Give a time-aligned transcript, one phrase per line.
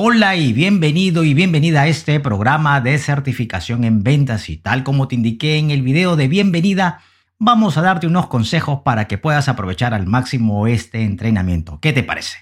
[0.00, 5.08] Hola y bienvenido y bienvenida a este programa de certificación en ventas y tal como
[5.08, 7.00] te indiqué en el video de bienvenida,
[7.40, 11.80] vamos a darte unos consejos para que puedas aprovechar al máximo este entrenamiento.
[11.80, 12.38] ¿Qué te parece?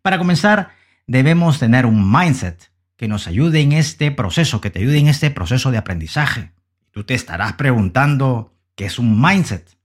[0.00, 0.74] Para comenzar,
[1.08, 5.32] debemos tener un mindset que nos ayude en este proceso, que te ayude en este
[5.32, 6.52] proceso de aprendizaje.
[6.92, 9.76] Tú te estarás preguntando, ¿qué es un mindset?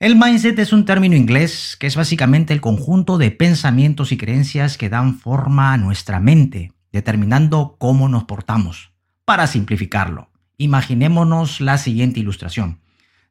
[0.00, 4.78] El mindset es un término inglés que es básicamente el conjunto de pensamientos y creencias
[4.78, 8.92] que dan forma a nuestra mente, determinando cómo nos portamos.
[9.24, 12.78] Para simplificarlo, imaginémonos la siguiente ilustración.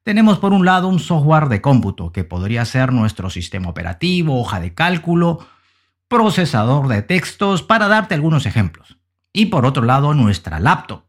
[0.04, 4.60] Tenemos por un lado un software de cómputo, que podría ser nuestro sistema operativo, hoja
[4.60, 5.48] de cálculo,
[6.10, 8.98] procesador de textos, para darte algunos ejemplos.
[9.32, 11.04] Y por otro lado, nuestra laptop.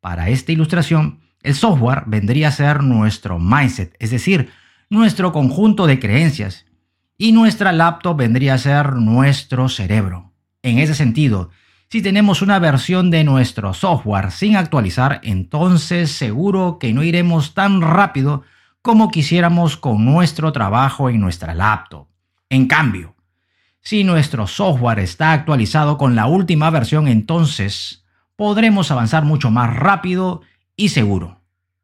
[0.00, 4.50] Para esta ilustración, el software vendría a ser nuestro mindset, es decir,
[4.90, 6.66] nuestro conjunto de creencias
[7.16, 10.32] y nuestra laptop vendría a ser nuestro cerebro.
[10.62, 11.50] En ese sentido,
[11.88, 17.80] si tenemos una versión de nuestro software sin actualizar, entonces seguro que no iremos tan
[17.82, 18.42] rápido
[18.82, 22.08] como quisiéramos con nuestro trabajo en nuestra laptop.
[22.50, 23.14] En cambio,
[23.80, 28.04] si nuestro software está actualizado con la última versión, entonces
[28.36, 30.42] podremos avanzar mucho más rápido
[30.76, 31.42] y seguro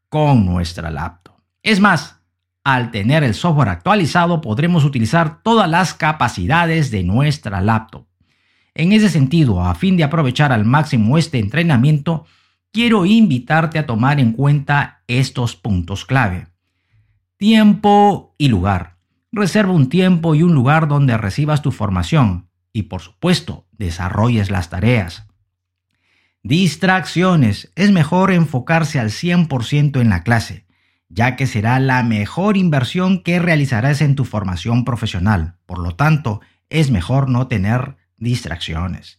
[0.09, 1.37] con nuestra laptop.
[1.63, 2.20] Es más,
[2.65, 8.07] al tener el software actualizado podremos utilizar todas las capacidades de nuestra laptop.
[8.75, 12.27] En ese sentido, a fin de aprovechar al máximo este entrenamiento,
[12.73, 16.49] quiero invitarte a tomar en cuenta estos puntos clave.
[17.37, 18.99] Tiempo y lugar.
[19.33, 24.71] Reserva un tiempo y un lugar donde recibas tu formación y, por supuesto, desarrolles las
[24.71, 25.27] tareas.
[26.43, 27.73] Distracciones.
[27.75, 30.67] Es mejor enfocarse al 100% en la clase
[31.11, 35.57] ya que será la mejor inversión que realizarás en tu formación profesional.
[35.67, 39.19] Por lo tanto, es mejor no tener distracciones.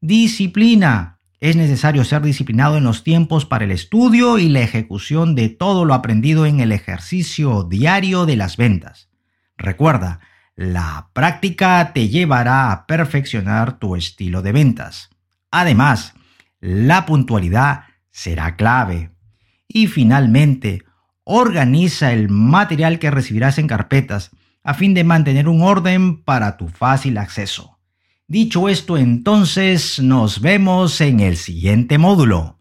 [0.00, 1.14] Disciplina.
[1.40, 5.84] Es necesario ser disciplinado en los tiempos para el estudio y la ejecución de todo
[5.84, 9.08] lo aprendido en el ejercicio diario de las ventas.
[9.56, 10.18] Recuerda,
[10.56, 15.10] la práctica te llevará a perfeccionar tu estilo de ventas.
[15.52, 16.14] Además,
[16.58, 19.12] la puntualidad será clave.
[19.68, 20.82] Y finalmente,
[21.30, 24.30] organiza el material que recibirás en carpetas
[24.64, 27.78] a fin de mantener un orden para tu fácil acceso.
[28.26, 32.57] Dicho esto, entonces nos vemos en el siguiente módulo.